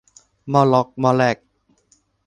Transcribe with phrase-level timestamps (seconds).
[0.51, 1.37] ม่อล่อกม่อแล่ก